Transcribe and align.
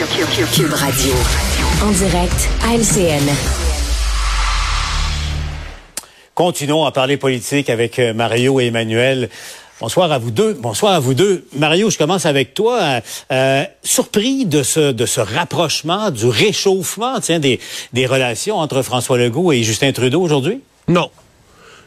Cube 0.00 0.72
Radio. 0.72 1.12
En 1.82 1.90
direct 1.90 2.48
à 2.64 2.74
LCN. 2.74 3.22
Continuons 6.34 6.86
à 6.86 6.92
parler 6.92 7.18
politique 7.18 7.68
avec 7.68 7.98
euh, 7.98 8.14
Mario 8.14 8.60
et 8.60 8.68
Emmanuel. 8.68 9.28
Bonsoir 9.78 10.10
à 10.10 10.16
vous 10.16 10.30
deux. 10.30 10.54
Bonsoir 10.54 10.94
à 10.94 11.00
vous 11.00 11.12
deux. 11.12 11.46
Mario, 11.54 11.90
je 11.90 11.98
commence 11.98 12.24
avec 12.24 12.54
toi. 12.54 13.02
Euh, 13.30 13.64
surpris 13.82 14.46
de 14.46 14.62
ce 14.62 14.92
de 14.92 15.04
ce 15.04 15.20
rapprochement, 15.20 16.10
du 16.10 16.24
réchauffement, 16.24 17.20
tiens, 17.20 17.38
des 17.38 17.60
des 17.92 18.06
relations 18.06 18.56
entre 18.56 18.80
François 18.80 19.18
Legault 19.18 19.52
et 19.52 19.62
Justin 19.62 19.92
Trudeau 19.92 20.22
aujourd'hui? 20.22 20.62
Non. 20.88 21.10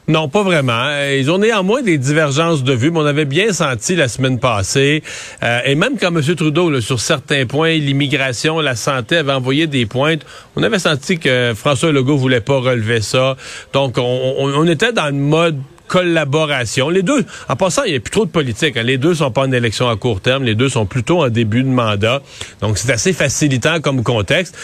Non, 0.07 0.27
pas 0.27 0.43
vraiment. 0.43 0.89
Ils 1.17 1.31
ont 1.31 1.37
néanmoins 1.37 1.81
des 1.81 1.97
divergences 1.97 2.63
de 2.63 2.73
vues, 2.73 2.91
mais 2.91 2.99
on 2.99 3.05
avait 3.05 3.25
bien 3.25 3.53
senti 3.53 3.95
la 3.95 4.09
semaine 4.09 4.37
passée, 4.37 5.01
euh, 5.43 5.59
et 5.63 5.75
même 5.75 5.97
quand 5.97 6.13
M. 6.13 6.21
Trudeau, 6.35 6.69
là, 6.69 6.81
sur 6.81 6.99
certains 6.99 7.45
points, 7.45 7.75
l'immigration, 7.75 8.59
la 8.59 8.75
santé, 8.75 9.17
avait 9.17 9.31
envoyé 9.31 9.65
des 9.67 9.85
pointes, 9.85 10.25
on 10.57 10.63
avait 10.63 10.79
senti 10.79 11.19
que 11.19 11.53
François 11.55 11.93
Legault 11.93 12.17
voulait 12.17 12.41
pas 12.41 12.59
relever 12.59 12.99
ça. 12.99 13.37
Donc, 13.71 13.97
on, 13.97 14.35
on, 14.37 14.67
était 14.67 14.91
dans 14.91 15.05
le 15.05 15.13
mode 15.13 15.59
collaboration. 15.87 16.89
Les 16.89 17.01
deux, 17.03 17.23
en 17.47 17.55
passant, 17.55 17.83
il 17.83 17.91
n'y 17.91 17.97
a 17.97 17.99
plus 18.01 18.11
trop 18.11 18.25
de 18.25 18.31
politique. 18.31 18.75
Hein. 18.75 18.83
Les 18.83 18.97
deux 18.97 19.15
sont 19.15 19.31
pas 19.31 19.41
en 19.41 19.51
élection 19.51 19.87
à 19.87 19.95
court 19.95 20.19
terme. 20.19 20.43
Les 20.43 20.55
deux 20.55 20.69
sont 20.69 20.85
plutôt 20.85 21.23
en 21.23 21.29
début 21.29 21.63
de 21.63 21.69
mandat. 21.69 22.21
Donc, 22.61 22.77
c'est 22.77 22.91
assez 22.91 23.13
facilitant 23.13 23.79
comme 23.79 24.03
contexte. 24.03 24.57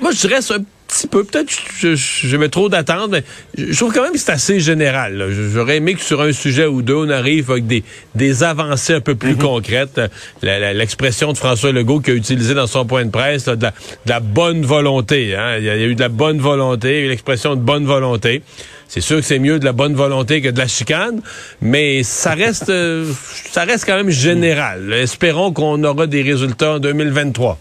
Moi, 0.00 0.10
je 0.12 0.26
dirais 0.26 0.40
un 0.50 0.58
petit 0.90 1.06
peu. 1.06 1.24
Peut-être 1.24 1.50
je, 1.78 1.94
je, 1.94 2.36
mets 2.36 2.48
trop 2.48 2.68
d'attentes, 2.68 3.10
mais 3.10 3.24
je 3.56 3.76
trouve 3.76 3.92
quand 3.92 4.02
même 4.02 4.12
que 4.12 4.18
c'est 4.18 4.32
assez 4.32 4.60
général. 4.60 5.28
J'aurais 5.30 5.76
aimé 5.76 5.94
que 5.94 6.00
sur 6.00 6.20
un 6.20 6.32
sujet 6.32 6.66
ou 6.66 6.82
deux, 6.82 6.94
on 6.94 7.10
arrive 7.10 7.50
avec 7.50 7.66
des, 7.66 7.82
des 8.14 8.42
avancées 8.42 8.94
un 8.94 9.00
peu 9.00 9.14
plus 9.14 9.34
mhm. 9.34 9.42
concrètes. 9.42 10.00
L'expression 10.42 11.32
de 11.32 11.38
François 11.38 11.72
Legault 11.72 12.00
qui 12.00 12.10
a 12.10 12.14
utilisé 12.14 12.54
dans 12.54 12.66
son 12.66 12.84
point 12.84 13.04
de 13.04 13.10
presse, 13.10 13.46
de, 13.46 13.66
la, 14.06 14.20
bonne 14.20 14.62
volonté. 14.62 15.34
Hein. 15.34 15.56
Il, 15.58 15.64
y 15.64 15.70
a, 15.70 15.76
eu 15.76 15.94
de 15.94 16.00
la 16.00 16.08
bonne 16.08 16.38
volonté, 16.38 17.08
l'expression 17.08 17.54
de 17.54 17.60
bonne 17.60 17.86
volonté. 17.86 18.42
C'est 18.88 19.00
sûr 19.00 19.18
que 19.18 19.22
c'est 19.22 19.38
mieux 19.38 19.60
de 19.60 19.64
la 19.64 19.72
bonne 19.72 19.94
volonté 19.94 20.40
que 20.40 20.48
de 20.48 20.58
la 20.58 20.66
chicane, 20.66 21.20
mais 21.60 22.02
ça 22.02 22.34
reste, 22.34 22.70
euh, 22.70 23.08
ça 23.52 23.62
reste 23.62 23.84
quand 23.86 23.94
même 23.94 24.10
général. 24.10 24.92
Espérons 24.92 25.52
qu'on 25.52 25.84
aura 25.84 26.08
des 26.08 26.22
résultats 26.22 26.72
en 26.72 26.78
2023. 26.80 27.56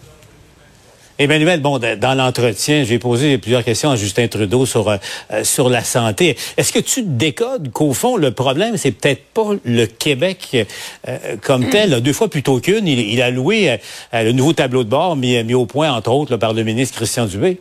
Emmanuel, 1.22 1.60
bon, 1.60 1.80
dans 1.80 2.14
l'entretien, 2.14 2.86
j'ai 2.86 2.98
posé 2.98 3.38
plusieurs 3.38 3.66
questions 3.66 3.92
à 3.92 3.98
Justin 3.98 4.30
Trudeau 4.30 4.66
sur 4.66 4.88
euh, 4.88 4.96
euh, 5.34 5.44
sur 5.44 5.68
la 5.68 5.84
santé. 5.84 6.38
Est-ce 6.56 6.72
que 6.72 6.80
tu 6.80 7.02
décodes 7.02 7.74
qu'au 7.74 7.92
fond, 7.92 8.16
le 8.16 8.32
problème, 8.32 8.78
c'est 8.78 8.92
peut-être 8.92 9.26
pas 9.34 9.50
le 9.66 9.86
Québec 9.86 10.66
euh, 11.10 11.36
comme 11.42 11.70
tel? 11.70 12.00
Deux 12.00 12.14
fois 12.14 12.30
plutôt 12.30 12.62
qu'une, 12.62 12.88
il, 12.88 13.22
a 13.22 13.32
loué 13.32 13.80
le 14.14 14.32
nouveau 14.32 14.54
tableau 14.54 14.86
de 14.86 14.90
bord 14.90 15.18
mis, 15.18 15.44
mis 15.44 15.54
au 15.54 15.66
point, 15.66 15.92
entre 15.92 16.10
autres, 16.10 16.38
par 16.38 16.54
le 16.54 16.64
ministre 16.64 16.96
Christian 16.96 17.26
Dubé. 17.26 17.60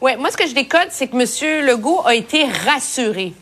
Oui, 0.00 0.12
moi, 0.16 0.30
ce 0.30 0.36
que 0.36 0.46
je 0.46 0.54
décode, 0.54 0.86
c'est 0.90 1.08
que 1.08 1.16
M. 1.16 1.66
Legault 1.66 2.02
a 2.06 2.14
été 2.14 2.44
rassuré 2.64 3.32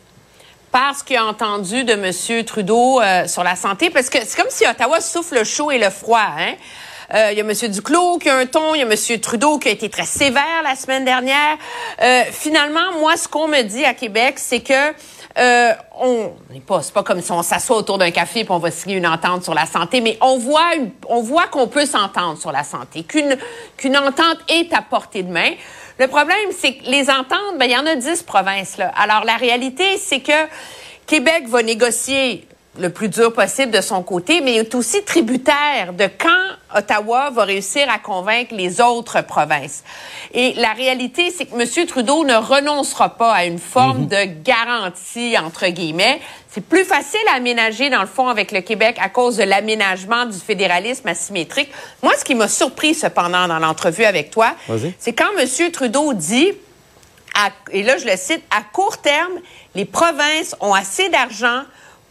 par 0.71 0.97
ce 0.97 1.03
qu'il 1.03 1.17
a 1.17 1.25
entendu 1.25 1.83
de 1.83 1.93
M. 1.93 2.43
Trudeau 2.43 3.01
sur 3.27 3.43
la 3.43 3.55
santé, 3.55 3.91
parce 3.91 4.09
que 4.09 4.17
c'est 4.25 4.35
comme 4.35 4.49
si 4.49 4.65
Ottawa 4.65 4.99
souffle 4.99 5.35
le 5.35 5.43
chaud 5.43 5.69
et 5.69 5.77
le 5.77 5.91
froid. 5.91 6.25
Hein? 6.39 6.55
Euh, 7.13 7.29
il 7.31 7.37
y 7.37 7.41
a 7.41 7.43
M. 7.43 7.71
Duclos 7.71 8.17
qui 8.17 8.29
a 8.29 8.37
un 8.37 8.45
ton, 8.45 8.73
il 8.73 8.79
y 8.79 8.83
a 8.83 8.87
M. 8.87 9.19
Trudeau 9.19 9.59
qui 9.59 9.67
a 9.67 9.71
été 9.71 9.89
très 9.89 10.05
sévère 10.05 10.63
la 10.63 10.75
semaine 10.75 11.05
dernière. 11.05 11.57
Euh, 12.01 12.23
finalement, 12.31 12.99
moi, 12.99 13.15
ce 13.17 13.27
qu'on 13.27 13.47
me 13.47 13.61
dit 13.61 13.85
à 13.85 13.93
Québec, 13.93 14.35
c'est 14.37 14.61
que 14.61 14.93
euh, 15.37 15.73
on 15.99 16.31
n'est 16.51 16.61
pas, 16.61 16.81
c'est 16.81 16.93
pas 16.93 17.03
comme 17.03 17.21
si 17.21 17.31
on 17.31 17.43
s'assoit 17.43 17.77
autour 17.77 17.97
d'un 17.97 18.11
café 18.11 18.39
et 18.41 18.45
on 18.49 18.57
va 18.57 18.71
signer 18.71 18.95
une 18.95 19.07
entente 19.07 19.43
sur 19.43 19.53
la 19.53 19.65
santé, 19.65 19.99
mais 19.99 20.17
on 20.21 20.37
voit, 20.37 20.71
on 21.09 21.21
voit 21.21 21.47
qu'on 21.47 21.67
peut 21.67 21.85
s'entendre 21.85 22.39
sur 22.39 22.53
la 22.53 22.63
santé, 22.63 23.03
qu'une 23.03 23.37
qu'une 23.75 23.97
entente 23.97 24.37
est 24.47 24.73
à 24.73 24.81
portée 24.81 25.23
de 25.23 25.31
main. 25.31 25.51
Le 25.99 26.07
problème, 26.07 26.37
c'est 26.57 26.75
que 26.75 26.85
les 26.85 27.09
ententes, 27.09 27.57
ben 27.59 27.65
il 27.65 27.71
y 27.71 27.77
en 27.77 27.85
a 27.85 27.95
dix 27.95 28.23
provinces 28.23 28.77
là. 28.77 28.91
Alors 28.97 29.25
la 29.25 29.35
réalité, 29.35 29.97
c'est 29.97 30.21
que 30.21 30.31
Québec 31.05 31.47
va 31.47 31.63
négocier 31.63 32.47
le 32.77 32.89
plus 32.89 33.09
dur 33.09 33.33
possible 33.33 33.71
de 33.71 33.81
son 33.81 34.03
côté, 34.03 34.41
mais 34.41 34.55
il 34.55 34.57
est 34.59 34.75
aussi 34.75 35.03
tributaire 35.03 35.93
de 35.93 36.05
quand 36.05 36.77
Ottawa 36.77 37.29
va 37.29 37.45
réussir 37.45 37.89
à 37.89 37.99
convaincre 37.99 38.53
les 38.53 38.81
autres 38.81 39.21
provinces. 39.21 39.83
Et 40.33 40.53
la 40.53 40.73
réalité, 40.73 41.31
c'est 41.31 41.45
que 41.45 41.55
M. 41.55 41.87
Trudeau 41.87 42.25
ne 42.25 42.35
renoncera 42.35 43.09
pas 43.09 43.31
à 43.31 43.45
une 43.45 43.59
forme 43.59 44.01
mhm. 44.01 44.07
de 44.07 44.43
garantie, 44.43 45.37
entre 45.37 45.67
guillemets. 45.67 46.19
C'est 46.49 46.65
plus 46.65 46.83
facile 46.83 47.21
à 47.31 47.35
aménager, 47.35 47.89
dans 47.89 48.01
le 48.01 48.07
fond, 48.07 48.27
avec 48.27 48.51
le 48.51 48.61
Québec 48.61 48.97
à 49.01 49.09
cause 49.09 49.37
de 49.37 49.43
l'aménagement 49.43 50.25
du 50.25 50.37
fédéralisme 50.37 51.07
asymétrique. 51.07 51.71
Moi, 52.03 52.13
ce 52.17 52.25
qui 52.25 52.35
m'a 52.35 52.47
surpris, 52.47 52.93
cependant, 52.93 53.47
dans 53.47 53.59
l'entrevue 53.59 54.05
avec 54.05 54.31
toi, 54.31 54.53
c'est 54.99 55.13
quand 55.13 55.29
M. 55.37 55.71
Trudeau 55.71 56.13
dit, 56.13 56.51
et 57.71 57.83
là, 57.83 57.97
je 57.97 58.05
le 58.05 58.15
cite, 58.15 58.41
à 58.49 58.61
court 58.61 58.97
terme, 58.97 59.33
les 59.75 59.85
provinces 59.85 60.55
ont 60.61 60.73
assez 60.73 61.09
d'argent 61.09 61.63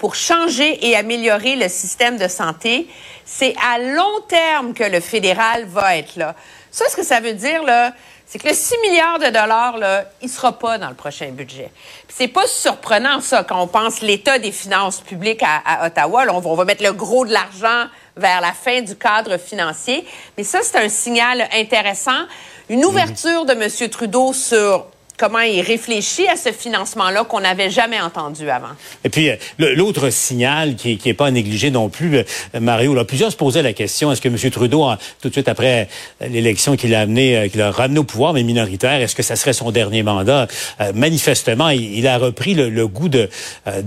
pour 0.05 0.17
changer 0.17 0.87
et 0.87 0.97
améliorer 0.97 1.57
le 1.57 1.67
système 1.67 2.19
de 2.19 2.29
santé. 2.29 2.87
C'est 3.25 3.55
à 3.67 3.79
long 3.79 4.21
terme 4.29 4.75
que 4.75 4.85
le 4.85 5.01
fédéral 5.01 5.65
va 5.65 5.97
être 5.97 6.17
là. 6.17 6.35
Ça, 6.71 6.85
ce 6.91 6.97
que 6.97 7.03
ça 7.03 7.21
veut 7.21 7.33
dire, 7.33 7.63
là, 7.63 7.95
c'est 8.27 8.39
que 8.39 8.47
le 8.47 8.53
6 8.53 8.75
milliards 8.83 9.19
de 9.19 9.29
dollars, 9.29 9.79
là, 9.79 10.05
il 10.21 10.29
sera 10.29 10.59
pas 10.59 10.77
dans 10.77 10.91
le 10.91 10.95
prochain 10.95 11.31
budget. 11.31 11.71
C'est 12.07 12.29
pas 12.29 12.47
surprenant, 12.47 13.23
ça, 13.23 13.45
quand 13.45 13.59
on 13.63 13.67
pense 13.67 14.03
l'état 14.03 14.39
des 14.39 14.53
finances 14.53 15.01
publiques 15.01 15.43
à, 15.43 15.87
Ottawa. 15.87 16.27
Là, 16.27 16.35
on, 16.35 16.55
va, 16.55 16.67
mettre 16.67 16.85
le 16.85 16.93
gros 16.93 17.25
de 17.25 17.33
l'argent 17.33 17.87
vers 18.15 18.43
la 18.43 18.53
fin 18.53 18.83
du 18.83 18.97
cadre 18.97 19.39
financier. 19.39 20.07
Mais 20.37 20.45
ça, 20.45 20.59
c'est 20.63 20.77
un 20.77 20.91
signal 20.91 21.49
intéressant. 21.55 22.27
Une 22.69 22.85
ouverture 22.85 23.47
de 23.47 23.55
M. 23.55 23.89
Trudeau 23.89 24.35
sur 24.35 24.85
comment 25.17 25.41
il 25.41 25.61
réfléchit 25.61 26.27
à 26.29 26.37
ce 26.37 26.51
financement-là 26.51 27.25
qu'on 27.25 27.41
n'avait 27.41 27.71
jamais 27.71 28.01
entendu 28.01 28.49
avant. 28.51 28.75
Et 29.05 29.09
puis, 29.09 29.31
euh, 29.31 29.37
l'autre 29.59 30.11
signal 30.11 30.75
qui 30.77 30.99
n'est 31.05 31.15
pas 31.15 31.31
négligé 31.31 31.71
non 31.71 31.89
plus, 31.89 32.19
euh, 32.19 32.25
Mario, 32.61 32.95
là, 32.95 33.05
plusieurs 33.05 33.31
se 33.31 33.37
posaient 33.37 33.63
la 33.63 33.73
question, 33.73 34.11
est-ce 34.13 34.21
que 34.21 34.29
M. 34.29 34.51
Trudeau, 34.51 34.87
tout 35.21 35.29
de 35.29 35.33
suite 35.33 35.49
après 35.49 35.89
euh, 36.23 36.29
l'élection 36.29 36.77
qu'il 36.77 36.95
a 36.95 37.01
amené, 37.01 37.49
qu'il 37.51 37.63
a 37.63 37.71
ramené 37.71 38.01
au 38.01 38.05
pouvoir, 38.05 38.33
mais 38.33 38.43
minoritaire, 38.43 39.01
est-ce 39.01 39.15
que 39.15 39.23
ça 39.23 39.37
serait 39.37 39.53
son 39.53 39.71
dernier 39.71 40.03
mandat? 40.03 40.47
manifestement, 40.95 41.71
il, 41.71 42.07
a 42.07 42.19
repris 42.19 42.55
le, 42.55 42.87
goût 42.87 43.09
de, 43.09 43.29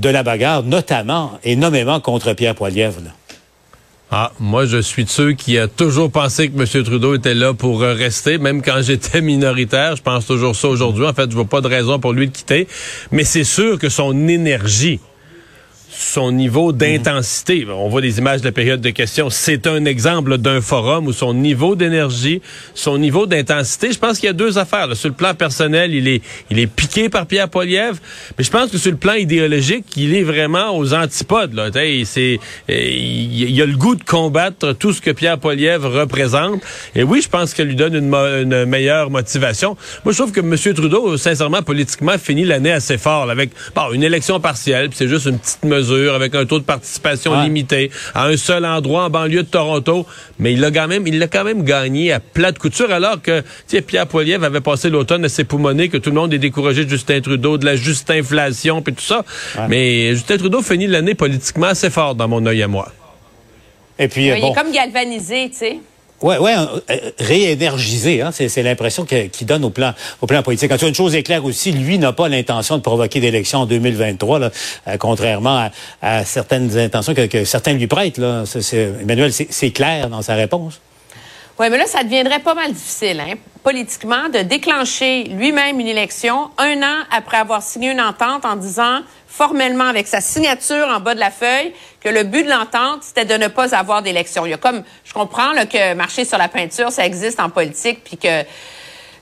la 0.04 0.24
bagarre, 0.24 0.64
notamment 0.64 1.40
et 1.44 1.56
nommément 1.56 2.00
contre 2.00 2.34
Pierre 2.34 2.56
Poilievre. 2.56 3.02
Ah, 4.10 4.32
moi, 4.40 4.66
je 4.66 4.78
suis 4.78 5.04
de 5.04 5.10
ceux 5.10 5.34
qui 5.34 5.58
a 5.58 5.68
toujours 5.68 6.10
pensé 6.10 6.50
que 6.50 6.58
M. 6.58 6.84
Trudeau 6.86 7.16
était 7.16 7.34
là 7.34 7.54
pour 7.54 7.84
euh, 7.84 7.94
rester, 7.94 8.38
même 8.38 8.62
quand 8.62 8.82
j'étais 8.82 9.20
minoritaire. 9.34 9.98
Je 9.98 10.02
pense 10.02 10.26
toujours 10.26 10.56
ça 10.56 10.70
aujourd'hui. 10.70 11.06
En 11.06 11.14
fait, 11.14 11.30
je 11.30 11.36
vois 11.36 11.46
pas 11.46 11.60
de 11.60 11.68
raison 11.68 12.00
pour 12.00 12.14
lui 12.14 12.28
de 12.28 12.32
quitter. 12.32 12.70
Mais 13.12 13.26
c'est 13.26 13.44
sûr 13.44 13.78
que 13.78 13.90
son 13.90 14.30
énergie, 14.30 15.02
son 16.00 16.32
niveau 16.32 16.72
d'intensité. 16.72 17.66
On 17.68 17.90
voit 17.90 18.02
des 18.02 18.20
images 18.20 18.42
de 18.42 18.46
la 18.46 18.52
période 18.52 18.82
de 18.82 18.92
questions. 18.92 19.32
C'est 19.32 19.66
un 19.66 19.84
exemple 19.86 20.38
d'un 20.38 20.62
forum 20.62 21.08
où 21.08 21.14
son 21.14 21.34
niveau 21.34 21.76
d'énergie, 21.76 22.40
son 22.76 23.00
niveau 23.00 23.26
d'intensité, 23.26 23.92
je 23.92 23.98
pense 23.98 24.20
qu'il 24.20 24.28
y 24.28 24.30
a 24.30 24.34
deux 24.34 24.60
affaires. 24.60 24.96
Sur 24.96 25.10
le 25.10 25.16
plan 25.16 25.34
personnel, 25.34 25.96
il 25.96 26.08
est, 26.08 26.22
il 26.52 26.60
est 26.60 26.68
piqué 26.68 27.10
par 27.10 27.26
Pierre 27.26 27.50
Poilievre, 27.50 27.98
mais 28.38 28.44
je 28.44 28.52
pense 28.52 28.70
que 28.70 28.78
sur 28.78 28.92
le 28.92 28.98
plan 28.98 29.14
idéologique, 29.14 29.86
il 29.96 30.14
est 30.14 30.22
vraiment 30.22 30.78
aux 30.78 30.94
antipodes. 30.94 31.54
Là. 31.56 31.70
C'est, 32.06 32.40
il, 32.70 33.62
a 33.62 33.66
le 33.66 33.76
goût 33.76 33.96
de 33.96 34.04
combattre 34.04 34.74
tout 34.74 34.94
ce 34.94 35.02
que 35.02 35.10
Pierre 35.10 35.40
Poilievre 35.40 35.90
représente. 35.90 36.62
Et 36.94 37.02
oui, 37.02 37.22
je 37.24 37.30
pense 37.30 37.56
qu'elle 37.56 37.70
lui 37.70 37.76
donne 37.76 37.96
une, 37.96 38.14
une, 38.14 38.66
meilleure 38.66 39.10
motivation. 39.10 39.76
Moi, 40.06 40.14
je 40.14 40.18
trouve 40.20 40.32
que 40.32 40.42
M. 40.42 40.56
Trudeau, 40.76 41.18
sincèrement, 41.18 41.64
politiquement, 41.64 42.20
finit 42.20 42.46
l'année 42.46 42.72
assez 42.72 43.00
fort 43.00 43.32
avec 43.32 43.50
bon, 43.76 43.92
une 43.94 44.04
élection 44.04 44.40
partielle. 44.40 44.90
C'est 44.94 45.08
juste 45.08 45.26
une 45.26 45.40
petite 45.40 45.64
mesure 45.64 45.87
avec 45.92 46.36
un 46.36 46.46
taux 46.46 46.60
de 46.60 46.64
participation 46.64 47.42
limité, 47.42 47.92
à 48.14 48.26
un 48.28 48.38
seul 48.38 48.66
endroit 48.66 49.06
en 49.06 49.10
banlieue 49.10 49.44
de 49.44 49.48
Toronto, 49.48 50.06
mais 50.40 50.54
il 50.54 50.60
l'a 50.60 50.72
quand 50.72 50.88
même, 50.88 51.08
il 51.08 51.20
l'a 51.20 51.28
quand 51.28 51.44
même 51.44 51.64
gagné 51.64 52.12
à 52.12 52.20
plat 52.20 52.52
de 52.52 52.60
couture, 52.60 52.92
alors 52.92 53.22
que 53.22 53.44
Pierre 53.82 54.08
Poilievre 54.08 54.46
avait 54.46 54.62
passé 54.62 54.90
l'automne 54.90 55.26
à 55.26 55.30
s'époumoner 55.30 55.90
que 55.90 55.98
tout 55.98 56.10
le 56.10 56.16
monde 56.16 56.34
est 56.34 56.40
découragé 56.40 56.86
de 56.86 56.90
Justin 56.90 57.22
Trudeau, 57.22 57.58
de 57.58 57.66
la 57.66 57.76
juste 57.76 58.10
inflation, 58.10 58.82
puis 58.82 58.94
tout 58.94 59.02
ça. 59.02 59.24
Mais 59.70 60.10
Justin 60.16 60.38
Trudeau 60.38 60.62
finit 60.62 60.88
l'année 60.88 61.16
politiquement 61.16 61.68
assez 61.68 61.90
fort 61.90 62.16
dans 62.16 62.28
mon 62.28 62.46
œil 62.46 62.64
à 62.64 62.68
moi. 62.68 62.92
Et 64.00 64.08
puis, 64.08 64.28
il 64.28 64.32
est 64.32 64.54
comme 64.54 64.72
galvanisé, 64.72 65.50
tu 65.50 65.58
sais. 65.58 65.78
Oui, 66.22 66.36
ouais, 66.38 66.56
euh, 66.58 67.12
réénergisé, 67.20 68.22
hein, 68.22 68.32
c'est 68.32 68.64
l'impression 68.64 69.06
qu'il 69.06 69.46
donne 69.46 69.64
au 69.64 69.70
plan, 69.70 69.94
au 70.20 70.26
plan 70.26 70.42
politique. 70.42 70.72
En 70.72 70.78
tout 70.78 70.88
une 70.88 70.96
chose 70.96 71.16
est 71.16 71.22
claire 71.22 71.46
aussi, 71.46 71.72
lui 71.72 72.00
n'a 72.00 72.12
pas 72.12 72.28
l'intention 72.28 72.78
de 72.78 72.82
provoquer 72.82 73.20
d'élections 73.20 73.60
en 73.60 73.66
2023, 73.68 74.40
là, 74.40 74.52
euh, 74.88 74.98
contrairement 74.98 75.70
à, 76.02 76.26
certaines 76.26 76.76
intentions 76.76 77.14
que, 77.14 77.46
certains 77.46 77.74
lui 77.74 77.86
prêtent. 77.86 78.20
Emmanuel, 78.20 79.32
c'est 79.32 79.72
clair 79.72 80.10
dans 80.10 80.24
sa 80.24 80.34
réponse. 80.34 80.80
Oui, 81.60 81.70
mais 81.72 81.78
là, 81.80 81.88
ça 81.88 82.04
deviendrait 82.04 82.40
pas 82.40 82.54
mal 82.54 82.72
difficile, 82.72 83.20
hein, 83.20 83.34
politiquement, 83.64 84.30
de 84.30 84.40
déclencher 84.40 85.24
lui-même 85.24 85.80
une 85.80 85.88
élection 85.88 86.52
un 86.60 86.84
an 86.84 87.04
après 87.12 87.38
avoir 87.38 87.64
signé 87.64 87.90
une 87.90 88.00
entente 88.00 88.46
en 88.46 88.56
disant 88.56 89.00
formellement 89.28 89.86
avec 89.86 90.06
sa 90.06 90.22
signature 90.22 90.88
en 90.88 91.00
bas 91.00 91.16
de 91.16 91.20
la 91.20 91.32
feuille 91.32 91.74
que 92.00 92.10
le 92.10 92.24
but 92.24 92.44
de 92.44 92.50
l'entente, 92.52 93.02
c'était 93.02 93.26
de 93.26 93.34
ne 93.34 93.48
pas 93.48 93.74
avoir 93.74 94.04
d'élection. 94.04 94.46
Il 94.46 94.52
y 94.52 94.54
a 94.54 94.58
comme, 94.58 94.84
je 95.04 95.14
comprends 95.14 95.54
que 95.66 95.96
marcher 95.96 96.26
sur 96.26 96.38
la 96.38 96.48
peinture, 96.48 96.92
ça 96.92 97.08
existe 97.08 97.40
en 97.40 97.50
politique, 97.50 98.04
puis 98.04 98.18
que 98.18 98.44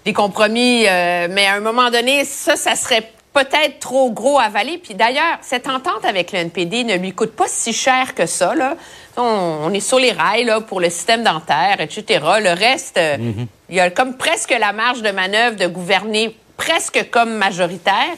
des 0.03 0.13
compromis, 0.13 0.85
euh, 0.88 1.27
mais 1.29 1.47
à 1.47 1.53
un 1.53 1.61
moment 1.61 1.89
donné, 1.89 2.25
ça, 2.25 2.57
ça 2.57 2.75
serait 2.75 3.13
peut-être 3.35 3.79
trop 3.79 4.11
gros 4.11 4.39
à 4.39 4.43
avaler. 4.43 4.77
Puis 4.77 4.93
d'ailleurs, 4.93 5.38
cette 5.41 5.67
entente 5.67 6.05
avec 6.05 6.31
le 6.31 6.39
NPD 6.39 6.83
ne 6.83 6.95
lui 6.95 7.13
coûte 7.13 7.35
pas 7.35 7.47
si 7.47 7.73
cher 7.73 8.15
que 8.15 8.25
ça. 8.25 8.55
Là. 8.55 8.75
On, 9.17 9.73
est 9.73 9.79
sur 9.79 10.00
les 10.00 10.12
rails 10.12 10.45
là, 10.45 10.62
pour 10.62 10.79
le 10.79 10.89
système 10.89 11.23
dentaire, 11.23 11.79
etc. 11.79 12.23
Le 12.41 12.53
reste, 12.53 12.97
euh, 12.97 13.17
mm-hmm. 13.17 13.47
il 13.69 13.75
y 13.75 13.79
a 13.79 13.89
comme 13.89 14.17
presque 14.17 14.56
la 14.57 14.73
marge 14.73 15.01
de 15.01 15.12
manœuvre 15.12 15.56
de 15.56 15.67
gouverner 15.67 16.35
presque 16.57 17.09
comme 17.12 17.33
majoritaire. 17.35 18.15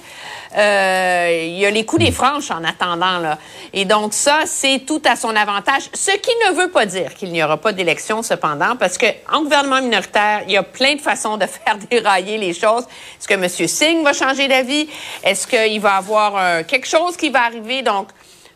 Euh, 0.57 1.45
il 1.45 1.57
y 1.57 1.65
a 1.65 1.71
les 1.71 1.85
coups 1.85 2.05
des 2.05 2.11
franches 2.11 2.51
en 2.51 2.63
attendant. 2.63 3.19
Là. 3.19 3.38
Et 3.73 3.85
donc 3.85 4.13
ça, 4.13 4.41
c'est 4.45 4.85
tout 4.85 5.01
à 5.05 5.15
son 5.15 5.35
avantage. 5.35 5.83
Ce 5.94 6.11
qui 6.11 6.31
ne 6.47 6.55
veut 6.55 6.69
pas 6.69 6.85
dire 6.85 7.13
qu'il 7.13 7.31
n'y 7.31 7.44
aura 7.44 7.57
pas 7.57 7.73
d'élection 7.73 8.23
cependant, 8.23 8.75
parce 8.75 8.97
que 8.97 9.07
en 9.31 9.44
gouvernement 9.44 9.81
minoritaire, 9.81 10.44
il 10.47 10.53
y 10.53 10.57
a 10.57 10.63
plein 10.63 10.95
de 10.95 11.01
façons 11.01 11.38
de 11.38 11.45
faire 11.65 11.77
dérailler 11.89 12.38
les 12.38 12.53
choses. 12.53 12.83
Est-ce 13.19 13.27
que 13.27 13.33
M. 13.33 13.47
Singh 13.67 14.03
va 14.03 14.13
changer 14.13 14.47
d'avis? 14.47 14.88
Est-ce 15.23 15.45
qu'il 15.45 15.81
va 15.81 15.95
avoir 15.95 16.65
quelque 16.65 16.88
chose 16.88 17.17
qui 17.17 17.29
va 17.29 17.44
arriver? 17.44 17.81
Donc, 17.81 18.07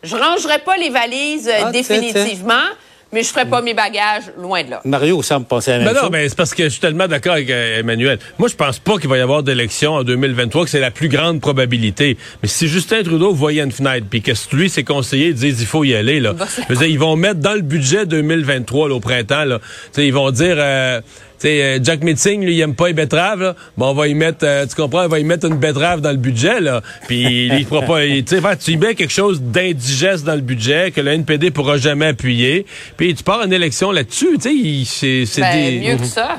je 0.02 0.16
rangerai 0.16 0.58
pas 0.60 0.76
les 0.76 0.90
valises 0.90 1.48
euh, 1.48 1.64
ah, 1.66 1.70
définitivement 1.70 2.68
mais 3.12 3.22
je 3.22 3.28
ferai 3.28 3.44
pas 3.44 3.60
mes 3.60 3.74
bagages 3.74 4.24
loin 4.38 4.64
de 4.64 4.70
là. 4.70 4.80
Mario 4.84 5.22
semble 5.22 5.44
penser 5.44 5.70
à 5.70 5.78
la 5.78 5.84
même 5.84 5.94
ben 5.94 6.02
Non, 6.02 6.08
mais 6.10 6.28
c'est 6.28 6.34
parce 6.34 6.54
que 6.54 6.64
je 6.64 6.70
suis 6.70 6.80
tellement 6.80 7.06
d'accord 7.06 7.34
avec 7.34 7.50
euh, 7.50 7.80
Emmanuel. 7.80 8.18
Moi, 8.38 8.48
je 8.48 8.56
pense 8.56 8.78
pas 8.78 8.96
qu'il 8.96 9.10
va 9.10 9.18
y 9.18 9.20
avoir 9.20 9.42
d'élection 9.42 9.92
en 9.92 10.02
2023, 10.02 10.64
que 10.64 10.70
c'est 10.70 10.80
la 10.80 10.90
plus 10.90 11.08
grande 11.08 11.40
probabilité. 11.40 12.16
Mais 12.42 12.48
si 12.48 12.68
Justin 12.68 13.02
Trudeau 13.02 13.34
voyait 13.34 13.62
une 13.62 13.72
fenêtre, 13.72 14.06
puis 14.08 14.22
que 14.22 14.32
lui, 14.52 14.70
ses 14.70 14.82
conseillers 14.82 15.34
disent 15.34 15.60
il 15.60 15.66
faut 15.66 15.84
y 15.84 15.94
aller, 15.94 16.20
là, 16.20 16.34
ils 16.80 16.98
vont 16.98 17.16
mettre 17.16 17.40
dans 17.40 17.54
le 17.54 17.60
budget 17.60 18.06
2023 18.06 18.88
au 18.88 19.00
printemps, 19.00 19.44
là, 19.44 19.58
ils 19.98 20.14
vont 20.14 20.30
dire... 20.30 20.56
Euh, 20.58 21.00
euh, 21.48 21.78
Jack 21.82 22.02
Meeting, 22.02 22.44
lui, 22.44 22.56
il 22.56 22.60
aime 22.60 22.74
pas 22.74 22.88
les 22.88 22.92
betteraves. 22.92 23.54
Bon, 23.76 23.90
on 23.90 23.94
va 23.94 24.08
y 24.08 24.14
mettre, 24.14 24.44
euh, 24.44 24.66
tu 24.66 24.74
comprends, 24.74 25.04
on 25.04 25.08
va 25.08 25.18
y 25.18 25.24
mettre 25.24 25.46
une 25.46 25.56
betterave 25.56 26.00
dans 26.00 26.10
le 26.10 26.16
budget, 26.16 26.60
là. 26.60 26.82
Puis 27.06 27.46
il 27.46 27.66
fera 27.66 27.82
pas, 27.82 28.02
tu 28.02 28.24
sais, 28.26 28.56
tu 28.56 28.70
y 28.72 28.76
mets 28.76 28.94
quelque 28.94 29.12
chose 29.12 29.40
d'indigeste 29.40 30.24
dans 30.24 30.34
le 30.34 30.40
budget 30.40 30.90
que 30.90 31.00
le 31.00 31.12
NPD 31.12 31.50
pourra 31.50 31.76
jamais 31.76 32.06
appuyer. 32.06 32.66
Puis 32.96 33.14
tu 33.14 33.24
pars 33.24 33.40
en 33.40 33.50
élection 33.50 33.90
là-dessus, 33.90 34.38
tu 34.40 34.84
sais, 34.84 35.24
c'est 35.26 35.40
ben, 35.40 35.80
mieux 35.80 35.96
que 35.96 36.04
ça. 36.04 36.38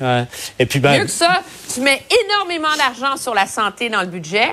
Ouais. 0.00 0.24
Et 0.58 0.66
puis 0.66 0.80
ben... 0.80 0.98
Mieux 0.98 1.04
que 1.04 1.10
ça, 1.10 1.42
tu 1.72 1.80
mets 1.80 2.02
énormément 2.24 2.74
d'argent 2.76 3.16
sur 3.16 3.34
la 3.34 3.46
santé 3.46 3.90
dans 3.90 4.00
le 4.00 4.06
budget. 4.06 4.48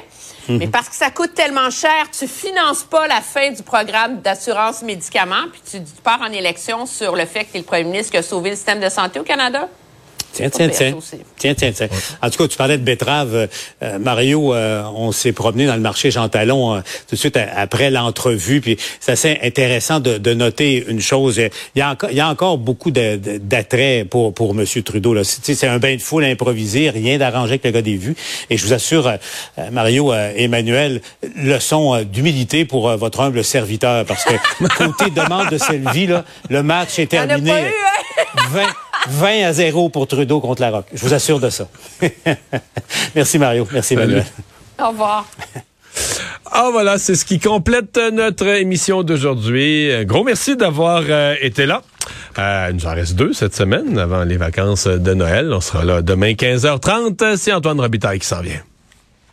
Mais 0.49 0.65
mhm. 0.65 0.71
parce 0.71 0.87
que 0.87 0.95
ça 0.95 1.09
coûte 1.09 1.33
tellement 1.33 1.69
cher, 1.69 2.09
tu 2.17 2.27
finances 2.27 2.83
pas 2.83 3.07
la 3.07 3.21
fin 3.21 3.51
du 3.51 3.63
programme 3.63 4.21
d'assurance 4.21 4.81
médicaments, 4.81 5.45
puis 5.51 5.61
tu 5.69 5.81
pars 6.03 6.21
en 6.21 6.31
élection 6.31 6.85
sur 6.85 7.15
le 7.15 7.25
fait 7.25 7.43
que 7.45 7.51
tu 7.51 7.57
es 7.57 7.59
le 7.59 7.65
premier 7.65 7.83
ministre 7.83 8.11
qui 8.11 8.17
a 8.17 8.23
sauvé 8.23 8.51
le 8.51 8.55
système 8.55 8.79
de 8.79 8.89
santé 8.89 9.19
au 9.19 9.23
Canada. 9.23 9.67
Tiens, 10.33 10.49
tiens, 10.49 10.69
tiens. 10.69 10.93
Tiens, 11.37 11.53
tiens, 11.55 11.71
tiens. 11.71 11.87
En 12.21 12.29
tout 12.29 12.37
cas, 12.37 12.47
tu 12.47 12.57
parlais 12.57 12.77
de 12.77 12.83
betterave. 12.83 13.35
Euh, 13.35 13.47
euh, 13.83 13.99
Mario, 13.99 14.53
euh, 14.53 14.83
on 14.95 15.11
s'est 15.11 15.31
promené 15.31 15.65
dans 15.65 15.75
le 15.75 15.81
marché 15.81 16.11
Jean 16.11 16.29
Talon 16.29 16.81
tout 17.07 17.15
de 17.15 17.19
suite 17.19 17.37
après 17.37 17.89
l'entrevue. 17.89 18.61
Puis 18.61 18.77
c'est 18.99 19.13
assez 19.13 19.39
intéressant 19.43 19.99
de, 19.99 20.17
de, 20.17 20.33
noter 20.33 20.85
une 20.87 21.01
chose. 21.01 21.37
Il 21.37 21.79
y 21.79 21.81
a 21.81 21.91
encore, 21.91 22.11
il 22.11 22.17
y 22.17 22.19
a 22.19 22.29
encore 22.29 22.57
beaucoup 22.57 22.91
d'attrait 22.91 24.05
pour, 24.09 24.33
pour 24.33 24.51
M. 24.51 24.65
Trudeau. 24.83 25.15
C'est 25.23 25.67
un 25.67 25.79
bain 25.79 25.95
de 25.95 26.01
foule 26.01 26.25
improvisé, 26.25 26.89
rien 26.89 27.17
d'arrangé 27.17 27.53
avec 27.53 27.65
le 27.65 27.71
gars 27.71 27.81
des 27.81 27.95
vues. 27.95 28.15
Et 28.49 28.57
je 28.57 28.65
vous 28.65 28.73
assure, 28.73 29.11
Mario, 29.71 30.13
Emmanuel, 30.13 31.01
leçon 31.35 32.03
d'humilité 32.03 32.65
pour 32.65 32.95
votre 32.97 33.21
humble 33.21 33.43
serviteur. 33.43 34.05
Parce 34.05 34.23
que 34.23 34.33
côté 34.77 35.09
demande 35.09 35.49
de 35.49 35.57
Sylvie, 35.57 36.07
là, 36.07 36.23
le 36.49 36.61
match 36.63 36.99
est 36.99 37.07
terminé. 37.07 37.71
20, 38.51 38.63
20 39.09 39.45
à 39.45 39.53
0 39.53 39.89
pour 39.89 40.07
Trudeau 40.07 40.39
contre 40.39 40.61
la 40.61 40.71
Roque. 40.71 40.87
Je 40.93 41.01
vous 41.01 41.13
assure 41.13 41.39
de 41.39 41.49
ça. 41.49 41.67
Merci 43.15 43.39
Mario. 43.39 43.67
Merci 43.71 43.93
Emmanuel. 43.93 44.25
Au 44.79 44.89
revoir. 44.89 45.25
Ah 46.51 46.69
voilà, 46.71 46.97
c'est 46.97 47.15
ce 47.15 47.25
qui 47.25 47.39
complète 47.39 47.99
notre 48.13 48.47
émission 48.47 49.03
d'aujourd'hui. 49.03 49.89
Gros 50.05 50.23
merci 50.23 50.55
d'avoir 50.55 51.03
euh, 51.09 51.35
été 51.41 51.65
là. 51.65 51.81
Euh, 52.39 52.67
il 52.69 52.77
nous 52.77 52.85
en 52.85 52.93
reste 52.93 53.15
deux 53.15 53.33
cette 53.33 53.55
semaine 53.55 53.97
avant 53.97 54.23
les 54.23 54.37
vacances 54.37 54.87
de 54.87 55.13
Noël. 55.13 55.51
On 55.51 55.61
sera 55.61 55.83
là 55.83 56.01
demain 56.01 56.31
15h30. 56.31 57.35
C'est 57.37 57.53
Antoine 57.53 57.79
Robitaille 57.79 58.19
qui 58.19 58.27
s'en 58.27 58.41
vient. 58.41 58.61